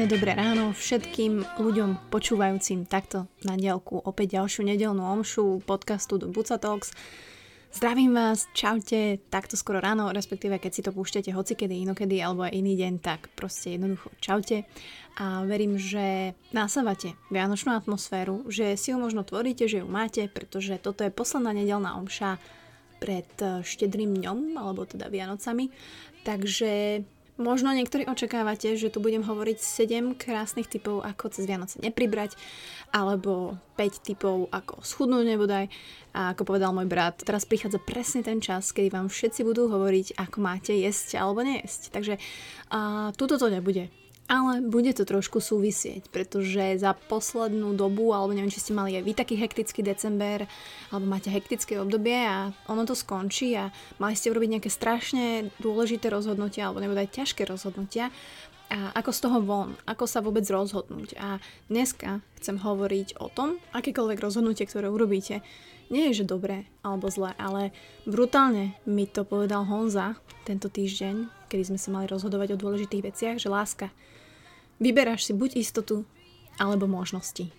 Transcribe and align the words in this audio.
Príjemné 0.00 0.16
dobré 0.16 0.32
ráno 0.32 0.72
všetkým 0.72 1.60
ľuďom 1.60 2.08
počúvajúcim 2.08 2.88
takto 2.88 3.28
na 3.44 3.52
dielku 3.52 4.00
opäť 4.00 4.40
ďalšiu 4.40 4.64
nedelnú 4.64 5.04
omšu 5.04 5.60
podcastu 5.68 6.16
do 6.16 6.32
Buca 6.32 6.56
Talks. 6.56 6.96
Zdravím 7.68 8.16
vás, 8.16 8.48
čaute, 8.56 9.20
takto 9.28 9.60
skoro 9.60 9.76
ráno, 9.76 10.08
respektíve 10.08 10.56
keď 10.56 10.72
si 10.72 10.80
to 10.80 10.96
púšťate 10.96 11.36
hocikedy, 11.36 11.84
inokedy 11.84 12.16
alebo 12.16 12.48
aj 12.48 12.56
iný 12.56 12.80
deň, 12.80 12.94
tak 13.04 13.28
proste 13.36 13.76
jednoducho 13.76 14.08
čaute. 14.24 14.64
A 15.20 15.44
verím, 15.44 15.76
že 15.76 16.32
nasávate 16.56 17.12
vianočnú 17.28 17.76
atmosféru, 17.76 18.48
že 18.48 18.80
si 18.80 18.96
ju 18.96 18.96
možno 18.96 19.20
tvoríte, 19.20 19.68
že 19.68 19.84
ju 19.84 19.86
máte, 19.92 20.32
pretože 20.32 20.80
toto 20.80 21.04
je 21.04 21.12
posledná 21.12 21.52
nedelná 21.52 22.00
omša 22.00 22.40
pred 23.04 23.28
štedrým 23.68 24.16
dňom, 24.16 24.56
alebo 24.56 24.88
teda 24.88 25.12
Vianocami. 25.12 25.68
Takže 26.24 27.04
Možno 27.40 27.72
niektorí 27.72 28.04
očakávate, 28.04 28.76
že 28.76 28.92
tu 28.92 29.00
budem 29.00 29.24
hovoriť 29.24 29.56
7 29.64 30.12
krásnych 30.12 30.68
typov, 30.68 31.00
ako 31.00 31.32
cez 31.32 31.48
Vianoce 31.48 31.80
nepribrať, 31.80 32.36
alebo 32.92 33.56
5 33.80 34.06
typov, 34.12 34.52
ako 34.52 34.84
schudnúť 34.84 35.24
nebodaj. 35.24 35.72
A 36.12 36.36
ako 36.36 36.44
povedal 36.44 36.76
môj 36.76 36.84
brat, 36.84 37.24
teraz 37.24 37.48
prichádza 37.48 37.80
presne 37.80 38.20
ten 38.20 38.44
čas, 38.44 38.76
kedy 38.76 38.92
vám 38.92 39.08
všetci 39.08 39.40
budú 39.40 39.72
hovoriť, 39.72 40.20
ako 40.20 40.36
máte 40.36 40.76
jesť 40.76 41.16
alebo 41.16 41.40
nejesť. 41.40 41.96
Takže 41.96 42.20
a, 42.68 43.08
tuto 43.16 43.40
to 43.40 43.48
nebude 43.48 43.88
ale 44.30 44.62
bude 44.62 44.94
to 44.94 45.02
trošku 45.02 45.42
súvisieť, 45.42 46.06
pretože 46.14 46.78
za 46.78 46.94
poslednú 46.94 47.74
dobu, 47.74 48.14
alebo 48.14 48.30
neviem, 48.30 48.54
či 48.54 48.62
ste 48.62 48.78
mali 48.78 48.94
aj 48.94 49.02
vy 49.02 49.12
taký 49.18 49.34
hektický 49.34 49.82
december, 49.82 50.46
alebo 50.94 51.10
máte 51.10 51.34
hektické 51.34 51.82
obdobie 51.82 52.14
a 52.14 52.54
ono 52.70 52.86
to 52.86 52.94
skončí 52.94 53.58
a 53.58 53.74
mali 53.98 54.14
ste 54.14 54.30
urobiť 54.30 54.50
nejaké 54.54 54.70
strašne 54.70 55.50
dôležité 55.58 56.14
rozhodnutia, 56.14 56.70
alebo 56.70 56.78
nebude 56.78 57.02
aj 57.02 57.10
ťažké 57.10 57.42
rozhodnutia 57.42 58.14
a 58.70 58.94
ako 58.94 59.10
z 59.10 59.20
toho 59.26 59.38
von, 59.42 59.74
ako 59.82 60.06
sa 60.06 60.22
vôbec 60.22 60.46
rozhodnúť. 60.46 61.18
A 61.18 61.42
dneska 61.66 62.22
chcem 62.38 62.54
hovoriť 62.54 63.18
o 63.18 63.26
tom, 63.26 63.58
akékoľvek 63.74 64.22
rozhodnutie, 64.22 64.62
ktoré 64.62 64.86
urobíte, 64.86 65.42
nie 65.90 66.08
je, 66.10 66.22
že 66.22 66.30
dobré 66.30 66.70
alebo 66.86 67.10
zlé, 67.10 67.34
ale 67.36 67.74
brutálne 68.06 68.78
mi 68.86 69.04
to 69.10 69.26
povedal 69.26 69.66
Honza 69.66 70.16
tento 70.46 70.70
týždeň, 70.70 71.50
kedy 71.50 71.74
sme 71.74 71.78
sa 71.78 71.90
mali 71.90 72.06
rozhodovať 72.06 72.54
o 72.54 72.60
dôležitých 72.62 73.06
veciach, 73.10 73.36
že 73.42 73.50
láska, 73.50 73.90
Vyberáš 74.80 75.28
si 75.28 75.36
buď 75.36 75.60
istotu, 75.60 76.08
alebo 76.56 76.88
možnosti. 76.88 77.52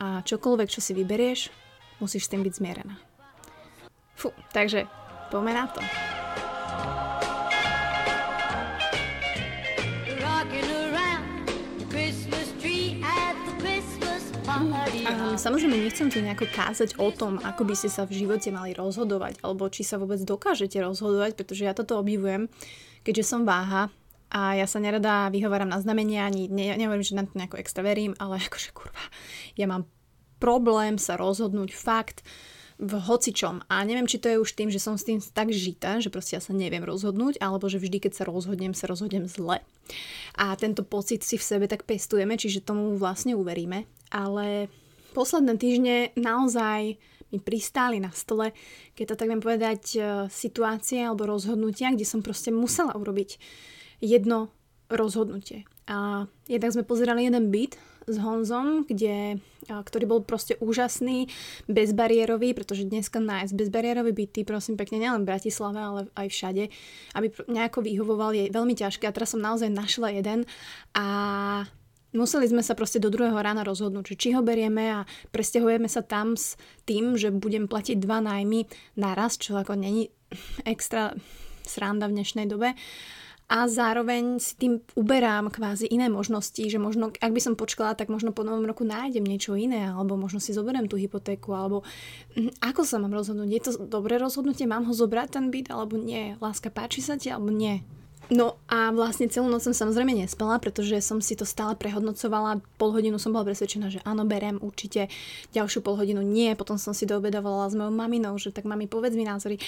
A 0.00 0.24
čokoľvek, 0.24 0.72
čo 0.72 0.80
si 0.80 0.96
vyberieš, 0.96 1.52
musíš 2.00 2.24
s 2.24 2.32
tým 2.32 2.40
byť 2.40 2.52
zmierená. 2.56 2.96
Fú, 4.16 4.32
takže 4.56 4.88
poďme 5.28 5.52
na 5.52 5.68
to. 5.68 5.84
Samozrejme 15.42 15.74
nechcem 15.74 16.06
tu 16.06 16.22
nejako 16.22 16.46
kázať 16.54 17.02
o 17.02 17.10
tom, 17.10 17.42
ako 17.42 17.66
by 17.66 17.74
ste 17.74 17.90
sa 17.90 18.06
v 18.06 18.22
živote 18.22 18.54
mali 18.54 18.78
rozhodovať, 18.78 19.42
alebo 19.42 19.66
či 19.66 19.82
sa 19.82 19.98
vôbec 19.98 20.22
dokážete 20.22 20.78
rozhodovať, 20.78 21.34
pretože 21.34 21.66
ja 21.66 21.74
toto 21.74 21.98
obdivujem, 21.98 22.46
keďže 23.02 23.26
som 23.26 23.42
váha 23.42 23.90
a 24.30 24.54
ja 24.54 24.70
sa 24.70 24.78
nerada 24.78 25.26
vyhováram 25.34 25.66
na 25.66 25.82
znamenia, 25.82 26.30
ani 26.30 26.46
ne, 26.46 26.78
nehovorím, 26.78 27.02
že 27.02 27.18
na 27.18 27.26
to 27.26 27.34
nejako 27.34 27.58
extra 27.58 27.82
verím, 27.82 28.14
ale 28.22 28.38
akože 28.46 28.70
kurva, 28.70 29.02
ja 29.58 29.66
mám 29.66 29.90
problém 30.38 30.94
sa 30.94 31.18
rozhodnúť 31.18 31.74
fakt 31.74 32.22
v 32.82 32.98
hocičom. 32.98 33.62
A 33.70 33.86
neviem, 33.86 34.10
či 34.10 34.18
to 34.18 34.26
je 34.26 34.42
už 34.42 34.58
tým, 34.58 34.66
že 34.66 34.82
som 34.82 34.98
s 34.98 35.06
tým 35.06 35.22
tak 35.22 35.54
žita, 35.54 36.02
že 36.02 36.10
proste 36.10 36.34
ja 36.34 36.42
sa 36.42 36.50
neviem 36.50 36.82
rozhodnúť, 36.82 37.38
alebo 37.38 37.70
že 37.70 37.78
vždy, 37.78 38.02
keď 38.02 38.12
sa 38.18 38.24
rozhodnem, 38.26 38.74
sa 38.74 38.90
rozhodnem 38.90 39.30
zle. 39.30 39.62
A 40.34 40.44
tento 40.58 40.82
pocit 40.82 41.22
si 41.22 41.38
v 41.38 41.46
sebe 41.46 41.70
tak 41.70 41.86
pestujeme, 41.86 42.34
čiže 42.34 42.66
tomu 42.66 42.98
vlastne 42.98 43.38
uveríme. 43.38 43.86
Ale 44.10 44.66
posledné 45.12 45.54
týždne 45.60 45.96
naozaj 46.18 46.96
mi 47.32 47.38
pristáli 47.40 47.96
na 47.96 48.12
stole, 48.12 48.52
keď 48.92 49.12
to 49.12 49.18
tak 49.20 49.28
viem 49.32 49.40
povedať, 49.40 49.82
e, 49.96 50.00
situácie 50.28 51.00
alebo 51.00 51.24
rozhodnutia, 51.24 51.92
kde 51.92 52.04
som 52.04 52.20
proste 52.20 52.52
musela 52.52 52.92
urobiť 52.92 53.40
jedno 54.04 54.52
rozhodnutie. 54.92 55.64
A 55.88 56.28
jednak 56.44 56.76
sme 56.76 56.84
pozerali 56.84 57.24
jeden 57.24 57.48
byt 57.48 57.80
s 58.06 58.16
Honzom, 58.18 58.82
kde, 58.86 59.38
ktorý 59.66 60.04
bol 60.10 60.20
proste 60.26 60.58
úžasný, 60.58 61.30
bezbariérový, 61.70 62.54
pretože 62.54 62.86
dneska 62.86 63.22
nájsť 63.22 63.54
bezbariérový 63.54 64.10
byty, 64.10 64.42
prosím 64.42 64.74
pekne, 64.74 64.98
nielen 64.98 65.22
v 65.22 65.30
Bratislave, 65.30 65.78
ale 65.78 66.00
aj 66.18 66.28
všade, 66.30 66.64
aby 67.14 67.26
nejako 67.46 67.86
vyhovoval, 67.86 68.34
je 68.34 68.50
veľmi 68.50 68.74
ťažké 68.74 69.06
a 69.06 69.14
teraz 69.14 69.34
som 69.34 69.42
naozaj 69.42 69.70
našla 69.70 70.18
jeden 70.18 70.44
a 70.98 71.06
museli 72.16 72.48
sme 72.48 72.64
sa 72.64 72.76
proste 72.76 73.02
do 73.02 73.12
druhého 73.12 73.36
rána 73.36 73.66
rozhodnúť, 73.66 74.16
či 74.16 74.32
ho 74.36 74.44
berieme 74.44 75.02
a 75.02 75.08
presťahujeme 75.32 75.88
sa 75.88 76.04
tam 76.04 76.38
s 76.38 76.56
tým, 76.88 77.16
že 77.16 77.32
budem 77.32 77.66
platiť 77.68 78.00
dva 78.00 78.20
nájmy 78.24 78.68
naraz, 78.96 79.36
čo 79.36 79.56
ako 79.58 79.76
není 79.76 80.12
extra 80.64 81.16
sranda 81.66 82.08
v 82.08 82.20
dnešnej 82.20 82.46
dobe 82.48 82.74
a 83.52 83.68
zároveň 83.68 84.40
si 84.40 84.56
tým 84.56 84.80
uberám 84.96 85.52
kvázi 85.52 85.84
iné 85.92 86.08
možnosti, 86.08 86.64
že 86.64 86.80
možno, 86.80 87.12
ak 87.12 87.32
by 87.36 87.40
som 87.42 87.52
počkala, 87.52 87.92
tak 87.92 88.08
možno 88.08 88.32
po 88.32 88.48
novom 88.48 88.64
roku 88.64 88.80
nájdem 88.80 89.20
niečo 89.20 89.52
iné, 89.52 89.92
alebo 89.92 90.16
možno 90.16 90.40
si 90.40 90.56
zoberiem 90.56 90.88
tú 90.88 90.96
hypotéku, 90.96 91.52
alebo 91.52 91.84
hm, 92.32 92.48
ako 92.64 92.80
sa 92.88 92.96
mám 92.96 93.12
rozhodnúť? 93.12 93.48
Je 93.52 93.60
to 93.60 93.70
dobré 93.84 94.16
rozhodnutie? 94.16 94.64
Mám 94.64 94.88
ho 94.88 94.96
zobrať 94.96 95.36
ten 95.36 95.52
byt, 95.52 95.68
alebo 95.68 96.00
nie? 96.00 96.32
Láska, 96.40 96.72
páči 96.72 97.04
sa 97.04 97.20
ti, 97.20 97.28
alebo 97.28 97.52
nie? 97.52 97.84
No 98.30 98.56
a 98.70 98.94
vlastne 98.94 99.26
celú 99.26 99.50
noc 99.50 99.66
som 99.66 99.74
samozrejme 99.74 100.14
nespala, 100.14 100.56
pretože 100.62 101.00
som 101.02 101.18
si 101.18 101.34
to 101.34 101.42
stále 101.42 101.74
prehodnocovala. 101.74 102.62
Pol 102.78 102.94
hodinu 102.94 103.18
som 103.18 103.34
bola 103.34 103.48
presvedčená, 103.50 103.90
že 103.90 104.00
áno, 104.06 104.22
berem 104.24 104.62
určite. 104.62 105.10
Ďalšiu 105.52 105.82
pol 105.82 105.98
hodinu 105.98 106.22
nie. 106.22 106.54
Potom 106.54 106.78
som 106.78 106.96
si 106.96 107.04
doobedovala 107.04 107.68
s 107.68 107.74
mojou 107.76 107.92
maminou, 107.92 108.38
že 108.38 108.54
tak 108.54 108.64
mami, 108.64 108.88
povedz 108.88 109.18
mi 109.18 109.26
názory. 109.26 109.58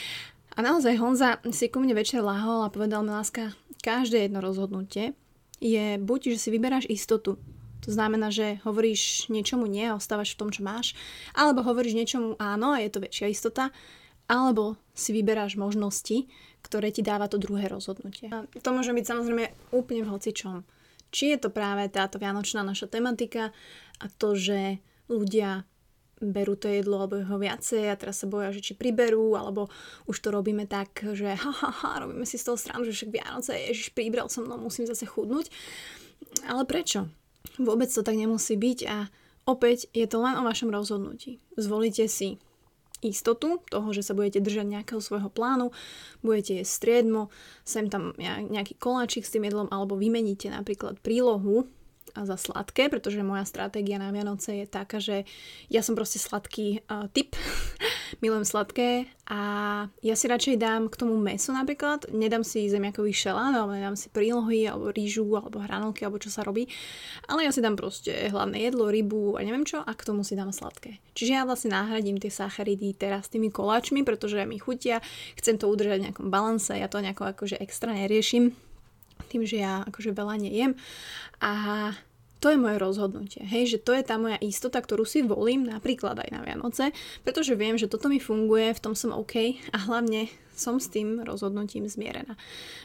A 0.54 0.62
naozaj 0.62 0.96
Honza 1.02 1.42
si 1.50 1.66
ku 1.66 1.82
mne 1.82 1.98
večer 1.98 2.22
lahol 2.22 2.62
a 2.62 2.70
povedal 2.70 3.02
mi, 3.02 3.10
láska, 3.10 3.58
každé 3.82 4.30
jedno 4.30 4.38
rozhodnutie 4.38 5.18
je 5.58 5.98
buď, 5.98 6.36
že 6.36 6.38
si 6.38 6.48
vyberáš 6.54 6.86
istotu, 6.86 7.40
to 7.84 7.92
znamená, 7.92 8.32
že 8.32 8.64
hovoríš 8.64 9.28
niečomu 9.28 9.68
nie 9.68 9.92
ostávaš 9.92 10.32
v 10.32 10.40
tom, 10.40 10.48
čo 10.48 10.64
máš, 10.64 10.96
alebo 11.36 11.60
hovoríš 11.60 11.92
niečomu 11.92 12.40
áno 12.40 12.72
a 12.72 12.80
je 12.80 12.88
to 12.88 13.04
väčšia 13.04 13.28
istota, 13.28 13.68
alebo 14.30 14.78
si 14.94 15.12
vyberáš 15.12 15.58
možnosti, 15.60 16.28
ktoré 16.64 16.88
ti 16.88 17.04
dáva 17.04 17.28
to 17.28 17.36
druhé 17.36 17.68
rozhodnutie. 17.68 18.32
A 18.32 18.48
to 18.48 18.70
môže 18.72 18.94
byť 18.94 19.04
samozrejme 19.04 19.44
úplne 19.76 20.02
v 20.06 20.12
hocičom. 20.16 20.64
Či 21.14 21.36
je 21.36 21.38
to 21.46 21.48
práve 21.52 21.86
táto 21.92 22.18
vianočná 22.18 22.64
naša 22.64 22.90
tematika 22.90 23.54
a 24.00 24.06
to, 24.08 24.34
že 24.34 24.80
ľudia 25.06 25.68
berú 26.24 26.56
to 26.56 26.70
jedlo 26.70 27.04
alebo 27.04 27.20
ho 27.20 27.36
viacej 27.36 27.90
a 27.90 27.98
teraz 27.98 28.22
sa 28.22 28.30
boja, 28.30 28.54
že 28.54 28.64
či 28.64 28.72
priberú, 28.72 29.36
alebo 29.36 29.68
už 30.08 30.16
to 30.24 30.32
robíme 30.32 30.64
tak, 30.64 31.04
že 31.12 31.36
ha, 31.36 31.52
ha, 31.52 31.70
ha 31.70 31.90
robíme 32.00 32.24
si 32.24 32.40
z 32.40 32.48
toho 32.48 32.58
stranu, 32.58 32.86
že 32.86 32.96
však 32.96 33.10
Vianoce, 33.12 33.52
ježiš, 33.52 33.92
pribral 33.92 34.30
som, 34.32 34.48
no 34.48 34.56
musím 34.56 34.88
zase 34.88 35.04
chudnúť. 35.04 35.52
Ale 36.48 36.64
prečo? 36.64 37.10
Vôbec 37.60 37.92
to 37.92 38.00
tak 38.02 38.16
nemusí 38.16 38.56
byť 38.56 38.78
a 38.88 39.06
opäť 39.44 39.86
je 39.92 40.06
to 40.08 40.18
len 40.18 40.34
o 40.40 40.46
vašom 40.46 40.72
rozhodnutí. 40.72 41.38
Zvolíte 41.54 42.08
si 42.08 42.40
istotu 43.02 43.60
toho, 43.68 43.88
že 43.90 44.04
sa 44.04 44.16
budete 44.16 44.40
držať 44.40 44.66
nejakého 44.68 45.00
svojho 45.00 45.28
plánu, 45.32 45.74
budete 46.22 46.62
jesť 46.62 46.72
striedmo, 46.72 47.32
sem 47.66 47.90
tam 47.90 48.14
nejaký 48.20 48.76
koláčik 48.78 49.26
s 49.26 49.32
tým 49.34 49.48
jedlom 49.48 49.68
alebo 49.72 49.98
vymeníte 49.98 50.48
napríklad 50.52 51.00
prílohu 51.00 51.68
za 52.14 52.38
sladké, 52.38 52.86
pretože 52.86 53.26
moja 53.26 53.42
stratégia 53.42 53.98
na 53.98 54.14
Vianoce 54.14 54.62
je 54.62 54.66
taká, 54.70 55.02
že 55.02 55.26
ja 55.66 55.82
som 55.82 55.98
proste 55.98 56.22
sladký 56.22 56.86
uh, 56.86 57.10
typ, 57.10 57.34
milujem 58.24 58.48
sladké 58.48 59.04
a 59.28 59.40
ja 60.00 60.14
si 60.16 60.24
radšej 60.24 60.56
dám 60.56 60.88
k 60.88 60.96
tomu 60.96 61.20
meso 61.20 61.52
napríklad, 61.52 62.08
nedám 62.08 62.40
si 62.40 62.72
zemiakový 62.72 63.12
šelán, 63.12 63.52
alebo 63.52 63.76
nedám 63.76 64.00
si 64.00 64.08
prílohy, 64.08 64.64
alebo 64.64 64.88
rýžu, 64.88 65.28
alebo 65.36 65.60
hranolky, 65.60 66.08
alebo 66.08 66.16
čo 66.16 66.32
sa 66.32 66.40
robí, 66.40 66.64
ale 67.28 67.44
ja 67.44 67.52
si 67.52 67.60
dám 67.60 67.76
proste 67.76 68.32
hlavné 68.32 68.64
jedlo, 68.64 68.88
rybu 68.88 69.36
a 69.36 69.44
neviem 69.44 69.68
čo 69.68 69.84
a 69.84 69.92
k 69.92 70.06
tomu 70.08 70.24
si 70.24 70.32
dám 70.32 70.56
sladké. 70.56 70.96
Čiže 71.12 71.32
ja 71.36 71.42
vlastne 71.44 71.76
nahradím 71.76 72.16
tie 72.16 72.32
sacharidy 72.32 72.96
teraz 72.96 73.28
tými 73.28 73.52
koláčmi, 73.52 74.00
pretože 74.08 74.40
mi 74.48 74.56
chutia, 74.56 75.04
chcem 75.36 75.60
to 75.60 75.68
udržať 75.68 76.00
v 76.00 76.04
nejakom 76.08 76.32
balanse, 76.32 76.72
ja 76.80 76.88
to 76.88 77.04
nejako 77.04 77.28
akože 77.28 77.60
extra 77.60 77.92
neriešim, 77.92 78.56
tým, 79.28 79.44
že 79.44 79.60
ja 79.60 79.84
akože 79.84 80.16
veľa 80.16 80.40
nejem. 80.40 80.72
A 81.44 81.52
to 82.44 82.52
je 82.52 82.60
moje 82.60 82.76
rozhodnutie, 82.76 83.40
hej, 83.40 83.72
že 83.72 83.78
to 83.80 83.96
je 83.96 84.04
tá 84.04 84.20
moja 84.20 84.36
istota, 84.44 84.76
ktorú 84.76 85.08
si 85.08 85.24
volím 85.24 85.64
napríklad 85.64 86.20
aj 86.20 86.28
na 86.28 86.44
Vianoce, 86.44 86.92
pretože 87.24 87.56
viem, 87.56 87.80
že 87.80 87.88
toto 87.88 88.12
mi 88.12 88.20
funguje, 88.20 88.76
v 88.76 88.82
tom 88.84 88.92
som 88.92 89.16
OK 89.16 89.56
a 89.72 89.78
hlavne 89.88 90.28
som 90.52 90.76
s 90.76 90.92
tým 90.92 91.24
rozhodnutím 91.24 91.88
zmierená. 91.88 92.36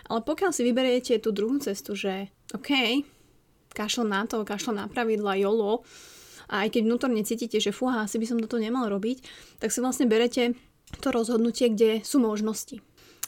Ale 0.07 0.23
pokiaľ 0.23 0.55
si 0.55 0.63
vyberiete 0.63 1.19
tú 1.19 1.35
druhú 1.35 1.59
cestu, 1.59 1.91
že 1.91 2.31
OK, 2.55 3.03
kašlo 3.75 4.07
na 4.07 4.23
to, 4.23 4.47
kašlo 4.47 4.71
na 4.71 4.87
pravidla, 4.87 5.35
YOLO, 5.35 5.83
a 6.47 6.63
aj 6.63 6.79
keď 6.79 6.81
vnútorne 6.87 7.21
cítite, 7.27 7.59
že 7.59 7.75
fúha, 7.75 8.07
asi 8.07 8.15
by 8.15 8.25
som 8.31 8.39
toto 8.39 8.63
nemal 8.63 8.87
robiť, 8.87 9.27
tak 9.59 9.75
si 9.75 9.83
vlastne 9.83 10.07
berete 10.07 10.55
to 11.03 11.11
rozhodnutie, 11.11 11.67
kde 11.75 11.99
sú 12.01 12.23
možnosti. 12.23 12.79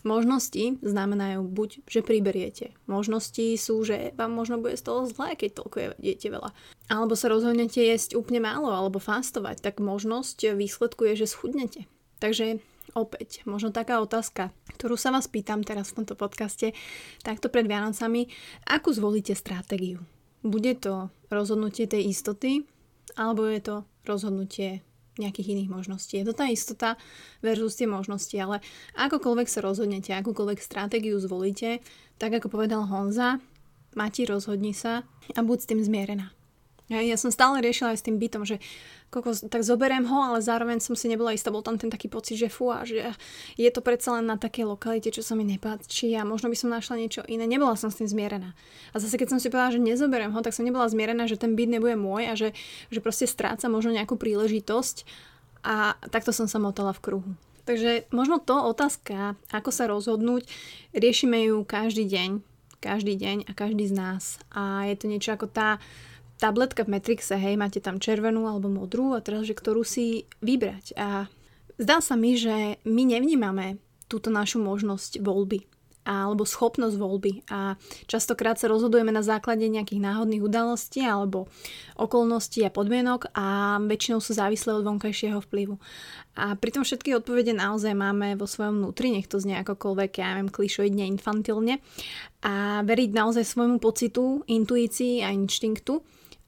Možnosti 0.01 0.81
znamenajú 0.81 1.45
buď, 1.45 1.86
že 1.86 2.01
priberiete. 2.01 2.74
Možnosti 2.89 3.53
sú, 3.57 3.86
že 3.86 4.18
vám 4.18 4.33
možno 4.33 4.57
bude 4.57 4.74
z 4.74 4.86
toho 4.86 5.06
zlé, 5.06 5.38
keď 5.38 5.62
toľko 5.62 5.77
jete 6.01 6.27
veľa. 6.33 6.50
Alebo 6.89 7.13
sa 7.13 7.30
rozhodnete 7.30 7.81
jesť 7.81 8.18
úplne 8.18 8.42
málo, 8.42 8.74
alebo 8.74 8.98
fastovať, 8.98 9.62
tak 9.62 9.77
možnosť 9.77 10.57
výsledku 10.57 11.06
je, 11.13 11.25
že 11.25 11.31
schudnete. 11.31 11.86
Takže 12.18 12.62
opäť, 12.98 13.45
možno 13.45 13.69
taká 13.69 14.01
otázka, 14.01 14.50
ktorú 14.77 14.98
sa 14.98 15.13
vás 15.13 15.30
pýtam 15.30 15.62
teraz 15.62 15.94
v 15.94 16.03
tomto 16.03 16.18
podcaste, 16.18 16.74
takto 17.21 17.53
pred 17.53 17.69
Vianocami, 17.69 18.30
akú 18.65 18.89
zvolíte 18.92 19.38
stratégiu? 19.38 20.01
Bude 20.42 20.74
to 20.74 21.13
rozhodnutie 21.30 21.86
tej 21.86 22.09
istoty, 22.09 22.65
alebo 23.13 23.45
je 23.45 23.62
to 23.62 23.75
rozhodnutie 24.06 24.81
nejakých 25.19 25.58
iných 25.58 25.69
možností. 25.72 26.19
Je 26.22 26.28
to 26.28 26.36
tá 26.38 26.48
istota 26.48 26.96
versus 27.44 27.75
tie 27.75 27.88
možnosti, 27.90 28.36
ale 28.40 28.63
akokoľvek 28.96 29.48
sa 29.52 29.60
rozhodnete, 29.60 30.16
akúkoľvek 30.16 30.60
stratégiu 30.63 31.19
zvolíte, 31.19 31.84
tak 32.16 32.38
ako 32.40 32.48
povedal 32.48 32.88
Honza, 32.88 33.44
Mati, 33.92 34.24
rozhodni 34.24 34.72
sa 34.72 35.04
a 35.36 35.40
buď 35.44 35.58
s 35.60 35.68
tým 35.68 35.81
zmierená. 35.84 36.31
Ja, 36.91 36.99
ja 36.99 37.15
som 37.15 37.31
stále 37.31 37.63
riešila 37.63 37.95
aj 37.95 38.03
s 38.03 38.05
tým 38.11 38.19
bytom, 38.19 38.43
že 38.43 38.59
kokos, 39.07 39.47
tak 39.47 39.63
zoberiem 39.63 40.03
ho, 40.11 40.17
ale 40.27 40.43
zároveň 40.43 40.83
som 40.83 40.91
si 40.91 41.07
nebola 41.07 41.31
istá, 41.31 41.47
bol 41.47 41.63
tam 41.63 41.79
ten 41.79 41.88
taký 41.88 42.11
pocit, 42.11 42.35
že 42.35 42.51
fú, 42.51 42.67
a 42.67 42.83
že 42.83 43.15
je 43.55 43.69
to 43.71 43.79
predsa 43.79 44.19
len 44.19 44.27
na 44.27 44.35
takej 44.35 44.67
lokalite, 44.67 45.07
čo 45.07 45.23
sa 45.23 45.39
mi 45.39 45.47
nepáči 45.47 46.11
a 46.19 46.27
možno 46.27 46.51
by 46.51 46.57
som 46.59 46.67
našla 46.67 46.99
niečo 46.99 47.23
iné. 47.31 47.47
Nebola 47.47 47.79
som 47.79 47.88
s 47.88 47.99
tým 47.99 48.11
zmierená. 48.11 48.51
A 48.91 48.99
zase 48.99 49.15
keď 49.15 49.35
som 49.35 49.39
si 49.39 49.47
povedala, 49.47 49.71
že 49.71 49.79
nezoberiem 49.79 50.35
ho, 50.35 50.39
tak 50.43 50.51
som 50.51 50.67
nebola 50.67 50.91
zmierená, 50.91 51.31
že 51.31 51.39
ten 51.39 51.55
byt 51.55 51.79
nebude 51.79 51.95
môj 51.95 52.27
a 52.27 52.33
že, 52.35 52.51
že 52.91 52.99
proste 52.99 53.23
stráca 53.23 53.71
možno 53.71 53.95
nejakú 53.95 54.19
príležitosť 54.19 55.07
a 55.63 55.95
takto 56.11 56.35
som 56.35 56.51
sa 56.51 56.59
motala 56.59 56.91
v 56.91 57.03
kruhu. 57.03 57.31
Takže 57.63 58.11
možno 58.11 58.41
to 58.43 58.57
otázka, 58.57 59.39
ako 59.53 59.69
sa 59.71 59.88
rozhodnúť, 59.88 60.43
riešime 60.91 61.39
ju 61.47 61.63
každý 61.63 62.03
deň, 62.03 62.41
každý 62.81 63.13
deň 63.15 63.38
a 63.47 63.51
každý 63.53 63.85
z 63.85 63.93
nás. 63.93 64.41
A 64.51 64.89
je 64.89 64.95
to 64.97 65.05
niečo 65.05 65.38
ako 65.38 65.47
tá 65.47 65.77
tabletka 66.41 66.81
v 66.81 66.97
Matrixe, 66.97 67.38
hej, 67.38 67.53
máte 67.53 67.77
tam 67.77 68.01
červenú 68.01 68.49
alebo 68.49 68.65
modrú 68.65 69.13
a 69.13 69.21
teraz, 69.21 69.45
že 69.45 69.53
ktorú 69.53 69.85
si 69.85 70.25
vybrať. 70.41 70.97
A 70.97 71.29
zdá 71.77 72.01
sa 72.01 72.17
mi, 72.17 72.33
že 72.33 72.81
my 72.81 73.03
nevnímame 73.05 73.77
túto 74.09 74.33
našu 74.33 74.57
možnosť 74.57 75.21
voľby 75.21 75.69
alebo 76.01 76.49
schopnosť 76.49 76.97
voľby 76.97 77.45
a 77.53 77.77
častokrát 78.09 78.57
sa 78.57 78.65
rozhodujeme 78.65 79.13
na 79.13 79.21
základe 79.21 79.69
nejakých 79.69 80.01
náhodných 80.01 80.41
udalostí 80.41 81.05
alebo 81.05 81.45
okolností 81.93 82.65
a 82.65 82.73
podmienok 82.73 83.29
a 83.38 83.77
väčšinou 83.77 84.17
sú 84.17 84.33
závislé 84.33 84.81
od 84.81 84.81
vonkajšieho 84.81 85.38
vplyvu. 85.45 85.77
A 86.41 86.57
pritom 86.57 86.81
všetky 86.81 87.13
odpovede 87.13 87.53
naozaj 87.53 87.93
máme 87.93 88.33
vo 88.33 88.49
svojom 88.49 88.81
vnútri, 88.81 89.13
nech 89.13 89.29
to 89.29 89.38
znie 89.38 89.61
akokoľvek, 89.61 90.11
ja 90.17 90.33
neviem, 90.33 90.49
klišoidne, 90.49 91.05
infantilne 91.05 91.77
a 92.41 92.81
veriť 92.81 93.09
naozaj 93.13 93.45
svojmu 93.45 93.77
pocitu, 93.77 94.41
intuícii 94.49 95.21
a 95.21 95.29
inštinktu 95.29 96.01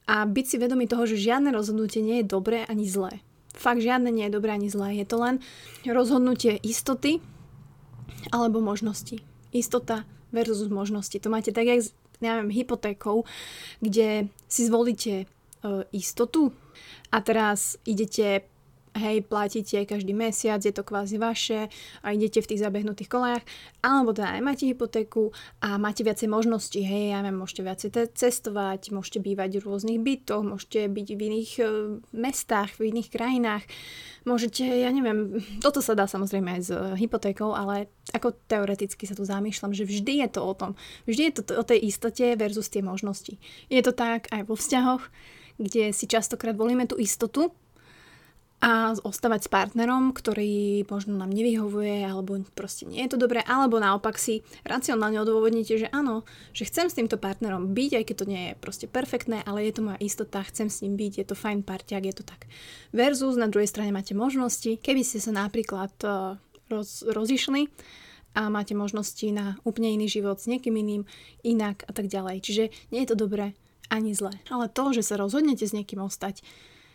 a 0.08 0.28
byť 0.28 0.46
si 0.46 0.56
vedomý 0.60 0.86
toho, 0.88 1.08
že 1.08 1.20
žiadne 1.20 1.56
rozhodnutie 1.56 2.04
nie 2.04 2.22
je 2.22 2.32
dobré 2.32 2.68
ani 2.68 2.88
zlé. 2.88 3.24
Fakt 3.54 3.80
žiadne 3.80 4.10
nie 4.10 4.26
je 4.28 4.36
dobré 4.36 4.52
ani 4.52 4.68
zlé. 4.68 4.98
Je 4.98 5.06
to 5.08 5.22
len 5.22 5.40
rozhodnutie 5.86 6.58
istoty 6.66 7.22
alebo 8.34 8.60
možnosti. 8.60 9.22
Istota 9.54 10.04
versus 10.34 10.68
možnosti. 10.68 11.16
To 11.22 11.30
máte 11.30 11.54
tak, 11.54 11.70
jak 11.70 11.86
s 11.86 11.94
neviem, 12.24 12.50
hypotékou, 12.50 13.28
kde 13.84 14.32
si 14.48 14.62
zvolíte 14.64 15.12
e, 15.12 15.26
istotu 15.92 16.56
a 17.12 17.20
teraz 17.20 17.76
idete 17.84 18.48
hej, 18.94 19.26
platíte 19.26 19.82
každý 19.90 20.14
mesiac, 20.14 20.62
je 20.62 20.72
to 20.74 20.86
kvázi 20.86 21.18
vaše 21.18 21.68
a 22.06 22.14
idete 22.14 22.42
v 22.42 22.50
tých 22.54 22.62
zabehnutých 22.62 23.10
kolejach, 23.10 23.44
alebo 23.82 24.14
teda 24.14 24.38
aj 24.38 24.42
máte 24.46 24.64
hypotéku 24.70 25.34
a 25.66 25.82
máte 25.82 26.06
viacej 26.06 26.30
možností, 26.30 26.86
hej, 26.86 27.14
ja 27.14 27.26
neviem, 27.26 27.42
môžete 27.42 27.62
viacej 27.66 27.90
cestovať, 28.14 28.94
môžete 28.94 29.20
bývať 29.20 29.62
v 29.62 29.66
rôznych 29.66 30.00
bytoch, 30.00 30.46
môžete 30.46 30.86
byť 30.94 31.08
v 31.18 31.22
iných 31.22 31.52
e, 31.60 31.64
mestách, 32.14 32.78
v 32.78 32.94
iných 32.94 33.10
krajinách, 33.10 33.64
môžete, 34.30 34.64
ja 34.64 34.90
neviem, 34.94 35.42
toto 35.60 35.82
sa 35.82 35.98
dá 35.98 36.06
samozrejme 36.06 36.50
aj 36.60 36.62
s 36.62 36.72
hypotékou, 37.02 37.52
ale 37.52 37.90
ako 38.14 38.38
teoreticky 38.46 39.10
sa 39.10 39.18
tu 39.18 39.26
zamýšľam, 39.26 39.74
že 39.74 39.90
vždy 39.90 40.24
je 40.26 40.30
to 40.38 40.42
o 40.46 40.54
tom, 40.54 40.78
vždy 41.10 41.22
je 41.30 41.34
to 41.42 41.42
o 41.58 41.64
tej 41.66 41.80
istote 41.82 42.26
versus 42.38 42.70
tie 42.70 42.86
možnosti. 42.86 43.42
Je 43.68 43.82
to 43.82 43.92
tak 43.92 44.30
aj 44.30 44.46
vo 44.46 44.54
vzťahoch, 44.54 45.04
kde 45.58 45.94
si 45.94 46.06
častokrát 46.10 46.58
volíme 46.58 46.90
tú 46.90 46.98
istotu, 46.98 47.54
a 48.64 48.96
ostávať 48.96 49.44
s 49.44 49.52
partnerom, 49.52 50.16
ktorý 50.16 50.88
možno 50.88 51.20
nám 51.20 51.36
nevyhovuje 51.36 52.08
alebo 52.08 52.40
proste 52.56 52.88
nie 52.88 53.04
je 53.04 53.12
to 53.12 53.20
dobré, 53.20 53.44
alebo 53.44 53.76
naopak 53.76 54.16
si 54.16 54.40
racionálne 54.64 55.20
odôvodnite, 55.20 55.76
že 55.76 55.92
áno, 55.92 56.24
že 56.56 56.72
chcem 56.72 56.88
s 56.88 56.96
týmto 56.96 57.20
partnerom 57.20 57.76
byť, 57.76 57.92
aj 58.00 58.04
keď 58.08 58.16
to 58.16 58.30
nie 58.32 58.44
je 58.48 58.54
proste 58.64 58.88
perfektné, 58.88 59.44
ale 59.44 59.68
je 59.68 59.76
to 59.76 59.84
moja 59.84 60.00
istota, 60.00 60.48
chcem 60.48 60.72
s 60.72 60.80
ním 60.80 60.96
byť, 60.96 61.12
je 61.20 61.26
to 61.28 61.36
fajn 61.36 61.68
parťák, 61.68 62.08
je 62.08 62.16
to 62.16 62.24
tak. 62.24 62.48
Versus 62.96 63.36
na 63.36 63.52
druhej 63.52 63.68
strane 63.68 63.92
máte 63.92 64.16
možnosti, 64.16 64.80
keby 64.80 65.04
ste 65.04 65.20
sa 65.20 65.36
napríklad 65.36 65.92
uh, 66.08 66.40
roz, 66.72 67.04
rozišli, 67.04 67.68
a 68.34 68.50
máte 68.50 68.74
možnosti 68.74 69.30
na 69.30 69.62
úplne 69.62 69.94
iný 69.94 70.10
život 70.10 70.42
s 70.42 70.50
niekým 70.50 70.74
iným, 70.74 71.06
inak 71.46 71.86
a 71.86 71.94
tak 71.94 72.10
ďalej. 72.10 72.42
Čiže 72.42 72.64
nie 72.90 73.06
je 73.06 73.10
to 73.14 73.18
dobré 73.30 73.54
ani 73.94 74.18
zlé. 74.18 74.42
Ale 74.50 74.74
to, 74.74 74.90
že 74.90 75.06
sa 75.06 75.22
rozhodnete 75.22 75.70
s 75.70 75.76
niekým 75.78 76.02
ostať, 76.02 76.42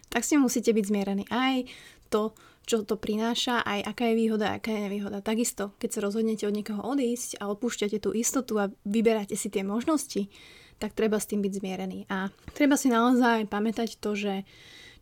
tak 0.08 0.24
si 0.24 0.36
musíte 0.40 0.72
byť 0.72 0.84
zmierení. 0.84 1.24
Aj 1.28 1.64
to, 2.08 2.32
čo 2.68 2.84
to 2.84 3.00
prináša, 3.00 3.64
aj 3.64 3.96
aká 3.96 4.12
je 4.12 4.18
výhoda, 4.20 4.56
aká 4.56 4.72
je 4.76 4.84
nevýhoda. 4.88 5.24
Takisto, 5.24 5.72
keď 5.80 5.88
sa 5.88 6.04
rozhodnete 6.04 6.44
od 6.44 6.52
niekoho 6.52 6.84
odísť 6.84 7.40
a 7.40 7.48
odpúšťate 7.48 7.96
tú 8.00 8.12
istotu 8.12 8.60
a 8.60 8.68
vyberáte 8.84 9.36
si 9.36 9.48
tie 9.48 9.64
možnosti, 9.64 10.28
tak 10.76 10.92
treba 10.92 11.16
s 11.16 11.28
tým 11.28 11.40
byť 11.40 11.52
zmierený. 11.52 12.04
A 12.12 12.28
treba 12.52 12.76
si 12.76 12.92
naozaj 12.92 13.48
pamätať 13.48 13.96
to, 13.98 14.12
že 14.12 14.44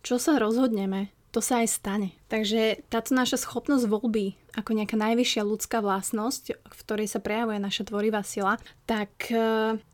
čo 0.07 0.23
sa 0.23 0.39
rozhodneme, 0.39 1.11
to 1.31 1.45
sa 1.45 1.61
aj 1.61 1.69
stane. 1.69 2.09
Takže 2.33 2.87
táto 2.89 3.13
naša 3.13 3.43
schopnosť 3.43 3.87
voľby 3.87 4.35
ako 4.57 4.73
nejaká 4.73 4.97
najvyššia 4.97 5.45
ľudská 5.45 5.85
vlastnosť, 5.85 6.57
v 6.57 6.81
ktorej 6.81 7.13
sa 7.13 7.21
prejavuje 7.21 7.61
naša 7.61 7.93
tvorivá 7.93 8.25
sila, 8.25 8.57
tak 8.89 9.29
e, 9.29 9.37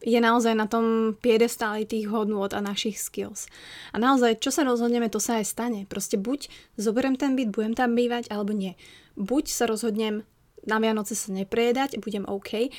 je 0.06 0.20
naozaj 0.23 0.55
na 0.55 0.70
tom 0.70 1.19
piedestáli 1.19 1.82
tých 1.82 2.06
hodnôt 2.06 2.46
a 2.55 2.62
našich 2.62 3.02
skills. 3.02 3.50
A 3.90 3.99
naozaj, 3.99 4.38
čo 4.38 4.55
sa 4.55 4.62
rozhodneme, 4.62 5.11
to 5.11 5.19
sa 5.19 5.43
aj 5.43 5.50
stane. 5.50 5.81
Proste 5.90 6.14
buď 6.14 6.46
zoberiem 6.79 7.19
ten 7.19 7.35
byt, 7.35 7.50
budem 7.50 7.75
tam 7.75 7.99
bývať, 7.99 8.30
alebo 8.30 8.54
nie. 8.54 8.78
Buď 9.18 9.50
sa 9.50 9.66
rozhodnem 9.66 10.23
na 10.62 10.78
Vianoce 10.78 11.18
sa 11.18 11.35
neprejedať, 11.35 11.99
budem 11.99 12.23
OK, 12.23 12.71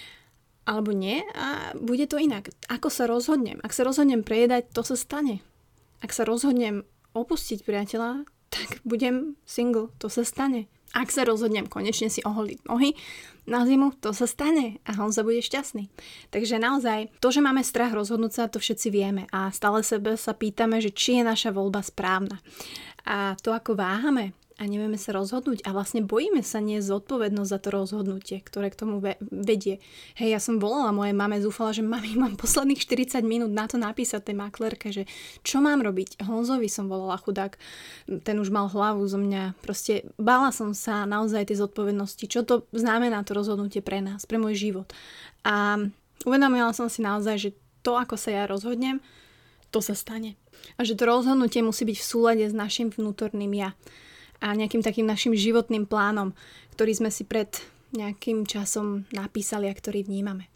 alebo 0.64 0.96
nie 0.96 1.20
a 1.36 1.76
bude 1.76 2.08
to 2.08 2.16
inak. 2.16 2.48
Ako 2.72 2.88
sa 2.88 3.04
rozhodnem? 3.12 3.60
Ak 3.60 3.76
sa 3.76 3.84
rozhodnem 3.84 4.24
prejedať, 4.24 4.72
to 4.72 4.88
sa 4.88 4.96
stane. 4.96 5.44
Ak 6.00 6.16
sa 6.16 6.24
rozhodnem 6.24 6.88
opustiť 7.12 7.68
priateľa, 7.68 8.24
tak 8.54 8.78
budem 8.86 9.34
single, 9.50 9.90
to 9.98 10.14
sa 10.14 10.22
stane. 10.22 10.70
Ak 10.94 11.10
sa 11.10 11.26
rozhodnem 11.26 11.66
konečne 11.66 12.06
si 12.06 12.22
oholiť 12.22 12.70
nohy 12.70 12.94
na 13.50 13.66
zimu, 13.66 13.98
to 13.98 14.14
sa 14.14 14.30
stane 14.30 14.78
a 14.86 14.94
Honza 14.94 15.26
bude 15.26 15.42
šťastný. 15.42 15.90
Takže 16.30 16.62
naozaj, 16.62 17.10
to, 17.18 17.34
že 17.34 17.42
máme 17.42 17.66
strach 17.66 17.98
rozhodnúť 17.98 18.32
sa, 18.32 18.44
to 18.46 18.62
všetci 18.62 18.94
vieme 18.94 19.26
a 19.34 19.50
stále 19.50 19.82
sebe 19.82 20.14
sa 20.22 20.38
pýtame, 20.38 20.78
že 20.78 20.94
či 20.94 21.18
je 21.18 21.24
naša 21.26 21.50
voľba 21.50 21.82
správna. 21.82 22.38
A 23.10 23.34
to, 23.42 23.52
ako 23.52 23.74
váhame, 23.74 24.38
a 24.62 24.70
nevieme 24.70 25.02
sa 25.02 25.18
rozhodnúť 25.18 25.66
a 25.66 25.74
vlastne 25.74 26.06
bojíme 26.06 26.46
sa 26.46 26.62
nie 26.62 26.78
zodpovednosť 26.78 27.50
za 27.50 27.60
to 27.60 27.70
rozhodnutie, 27.74 28.38
ktoré 28.38 28.70
k 28.70 28.80
tomu 28.86 29.02
vedie. 29.34 29.82
Hej, 30.14 30.30
ja 30.30 30.40
som 30.40 30.62
volala 30.62 30.94
mojej 30.94 31.18
mame, 31.18 31.42
zúfala, 31.42 31.74
že 31.74 31.82
mami, 31.82 32.14
mám 32.22 32.38
posledných 32.38 32.78
40 32.78 33.26
minút 33.26 33.50
na 33.50 33.66
to 33.66 33.82
napísať 33.82 34.30
tej 34.30 34.38
maklerke, 34.38 34.94
že 34.94 35.10
čo 35.42 35.58
mám 35.58 35.82
robiť. 35.82 36.22
Honzovi 36.22 36.70
som 36.70 36.86
volala 36.86 37.18
chudák, 37.18 37.58
ten 38.22 38.38
už 38.38 38.54
mal 38.54 38.70
hlavu 38.70 39.02
zo 39.10 39.18
mňa. 39.18 39.58
Proste 39.66 40.06
bála 40.22 40.54
som 40.54 40.78
sa 40.78 41.10
naozaj 41.10 41.50
tej 41.50 41.66
zodpovednosti, 41.66 42.26
čo 42.30 42.46
to 42.46 42.70
znamená 42.78 43.26
to 43.26 43.34
rozhodnutie 43.34 43.82
pre 43.82 44.06
nás, 44.06 44.30
pre 44.30 44.38
môj 44.38 44.54
život. 44.54 44.94
A 45.42 45.82
uvedomila 46.30 46.72
som 46.78 46.88
si 46.94 47.02
naozaj, 47.02 47.36
že 47.42 47.50
to, 47.82 47.98
ako 47.98 48.16
sa 48.16 48.32
ja 48.32 48.44
rozhodnem, 48.46 49.02
to 49.74 49.82
sa 49.82 49.98
stane. 49.98 50.38
A 50.78 50.86
že 50.86 50.94
to 50.94 51.10
rozhodnutie 51.10 51.66
musí 51.66 51.84
byť 51.84 51.98
v 51.98 52.06
súlade 52.06 52.46
s 52.46 52.54
našim 52.54 52.94
vnútorným 52.94 53.52
ja 53.58 53.74
a 54.44 54.52
nejakým 54.52 54.84
takým 54.84 55.08
našim 55.08 55.32
životným 55.32 55.88
plánom, 55.88 56.36
ktorý 56.76 56.92
sme 56.92 57.10
si 57.10 57.24
pred 57.24 57.48
nejakým 57.96 58.44
časom 58.44 59.08
napísali 59.16 59.72
a 59.72 59.74
ktorý 59.74 60.04
vnímame. 60.04 60.52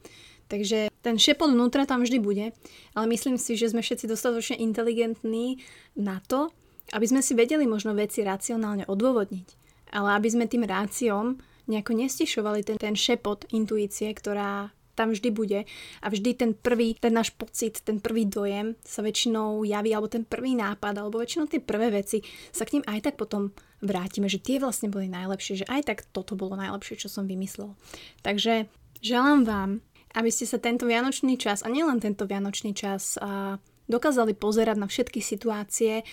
Takže 0.51 0.91
ten 1.03 1.15
šepot 1.15 1.51
vnútra 1.51 1.87
tam 1.87 2.03
vždy 2.03 2.19
bude, 2.19 2.51
ale 2.95 3.05
myslím 3.11 3.39
si, 3.39 3.55
že 3.55 3.71
sme 3.71 3.83
všetci 3.83 4.11
dostatočne 4.11 4.59
inteligentní 4.59 5.63
na 5.95 6.19
to, 6.23 6.51
aby 6.95 7.03
sme 7.07 7.19
si 7.19 7.35
vedeli 7.35 7.67
možno 7.67 7.95
veci 7.95 8.23
racionálne 8.23 8.87
odôvodniť. 8.87 9.47
Ale 9.91 10.19
aby 10.19 10.27
sme 10.27 10.51
tým 10.51 10.67
ráciom 10.67 11.39
nejako 11.67 11.99
nestišovali 11.99 12.63
ten, 12.63 12.77
ten 12.79 12.95
šepot 12.95 13.47
intuície, 13.51 14.07
ktorá 14.11 14.71
tam 14.95 15.13
vždy 15.13 15.29
bude 15.29 15.59
a 16.01 16.07
vždy 16.09 16.31
ten 16.33 16.51
prvý, 16.57 16.97
ten 16.97 17.13
náš 17.13 17.29
pocit, 17.35 17.83
ten 17.85 18.01
prvý 18.01 18.25
dojem 18.25 18.73
sa 18.81 19.05
väčšinou 19.05 19.61
javí, 19.67 19.93
alebo 19.93 20.09
ten 20.09 20.25
prvý 20.25 20.57
nápad, 20.57 20.95
alebo 20.97 21.21
väčšinou 21.21 21.45
tie 21.45 21.61
prvé 21.61 21.93
veci 21.93 22.23
sa 22.49 22.65
k 22.65 22.79
ním 22.79 22.83
aj 22.87 23.11
tak 23.11 23.15
potom 23.19 23.53
vrátime, 23.81 24.25
že 24.29 24.41
tie 24.41 24.57
vlastne 24.57 24.89
boli 24.89 25.09
najlepšie, 25.09 25.63
že 25.63 25.69
aj 25.69 25.81
tak 25.87 25.97
toto 26.09 26.33
bolo 26.33 26.57
najlepšie, 26.57 26.97
čo 26.97 27.09
som 27.09 27.29
vymyslel. 27.29 27.77
Takže 28.25 28.69
želám 29.01 29.45
vám, 29.45 29.69
aby 30.17 30.29
ste 30.33 30.49
sa 30.49 30.57
tento 30.57 30.89
vianočný 30.89 31.37
čas, 31.37 31.61
a 31.61 31.69
nielen 31.69 32.01
tento 32.01 32.25
vianočný 32.25 32.73
čas, 32.73 33.21
a 33.21 33.61
dokázali 33.87 34.35
pozerať 34.35 34.77
na 34.77 34.87
všetky 34.89 35.23
situácie, 35.23 36.03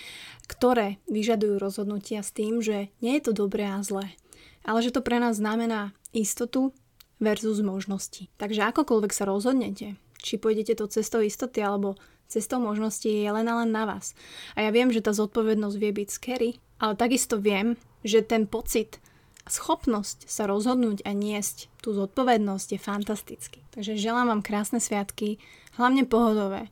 ktoré 0.47 1.01
vyžadujú 1.11 1.59
rozhodnutia 1.59 2.23
s 2.23 2.31
tým, 2.31 2.63
že 2.63 2.93
nie 3.03 3.19
je 3.19 3.29
to 3.29 3.33
dobré 3.35 3.67
a 3.67 3.83
zlé, 3.83 4.15
ale 4.63 4.79
že 4.85 4.95
to 4.95 5.03
pre 5.03 5.19
nás 5.19 5.41
znamená 5.41 5.91
istotu 6.15 6.71
versus 7.19 7.59
možnosti. 7.59 8.31
Takže 8.39 8.63
akokoľvek 8.71 9.11
sa 9.11 9.27
rozhodnete, 9.27 9.99
či 10.19 10.39
pôjdete 10.39 10.79
to 10.79 10.87
cestou 10.87 11.19
istoty 11.23 11.59
alebo 11.59 11.99
cestou 12.27 12.59
možnosti 12.59 13.07
je 13.07 13.29
len 13.29 13.47
a 13.47 13.63
len 13.63 13.71
na 13.71 13.85
vás. 13.85 14.17
A 14.57 14.65
ja 14.65 14.71
viem, 14.73 14.89
že 14.89 15.03
tá 15.03 15.13
zodpovednosť 15.13 15.77
vie 15.77 15.91
byť 15.91 16.09
scary, 16.09 16.49
ale 16.81 16.93
takisto 16.97 17.39
viem, 17.39 17.79
že 18.05 18.25
ten 18.25 18.45
pocit 18.45 18.99
a 19.45 19.49
schopnosť 19.53 20.25
sa 20.25 20.49
rozhodnúť 20.49 21.05
a 21.05 21.13
niesť 21.13 21.69
tú 21.77 21.93
zodpovednosť 21.93 22.67
je 22.75 22.79
fantastický. 22.81 23.59
Takže 23.77 23.93
želám 23.93 24.33
vám 24.33 24.41
krásne 24.41 24.81
sviatky, 24.81 25.37
hlavne 25.77 26.09
pohodové. 26.09 26.65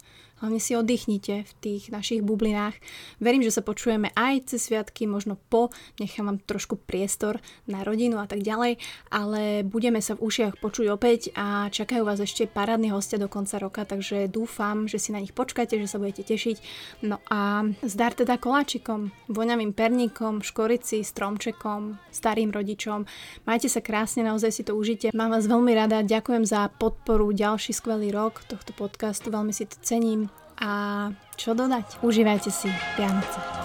Hlavne 0.44 0.60
si 0.60 0.76
oddychnite 0.76 1.48
v 1.48 1.54
tých 1.64 1.88
našich 1.88 2.20
bublinách. 2.20 2.76
Verím, 3.24 3.48
že 3.48 3.56
sa 3.56 3.64
počujeme 3.64 4.12
aj 4.12 4.52
cez 4.52 4.68
sviatky, 4.68 5.08
možno 5.08 5.40
po, 5.40 5.72
nechám 6.04 6.28
vám 6.28 6.44
trošku 6.44 6.76
priestor 6.84 7.40
na 7.64 7.80
rodinu 7.80 8.20
a 8.20 8.28
tak 8.28 8.44
ďalej, 8.44 8.76
ale 9.08 9.64
budeme 9.64 10.04
sa 10.04 10.20
v 10.20 10.28
ušiach 10.28 10.60
počuť 10.60 10.92
opäť 10.92 11.32
a 11.40 11.72
čakajú 11.72 12.04
vás 12.04 12.20
ešte 12.20 12.44
parádni 12.44 12.92
hostia 12.92 13.16
do 13.16 13.32
konca 13.32 13.56
roka, 13.56 13.88
takže 13.88 14.28
dúfam, 14.28 14.84
že 14.84 15.00
si 15.00 15.16
na 15.16 15.24
nich 15.24 15.32
počkáte, 15.32 15.80
že 15.80 15.88
sa 15.88 15.96
budete 15.96 16.28
tešiť. 16.28 16.60
No 17.08 17.24
a 17.32 17.64
zdar 17.80 18.12
teda 18.12 18.36
koláčikom, 18.36 19.16
voňavým 19.32 19.72
perníkom, 19.72 20.44
škorici, 20.44 21.08
stromčekom, 21.08 22.04
starým 22.12 22.52
rodičom. 22.52 23.08
Majte 23.48 23.72
sa 23.72 23.80
krásne, 23.80 24.28
naozaj 24.28 24.52
si 24.52 24.68
to 24.68 24.76
užite. 24.76 25.16
Mám 25.16 25.40
vás 25.40 25.48
veľmi 25.48 25.72
rada, 25.72 26.04
ďakujem 26.04 26.44
za 26.44 26.68
podporu, 26.68 27.32
ďalší 27.32 27.72
skvelý 27.72 28.12
rok 28.12 28.44
tohto 28.52 28.76
podcastu, 28.76 29.32
veľmi 29.32 29.56
si 29.56 29.72
to 29.72 29.80
cením 29.80 30.33
a 30.60 31.10
čo 31.40 31.58
dodať? 31.58 32.04
Užívajte 32.06 32.50
si 32.54 32.70
Vianoce. 32.98 33.63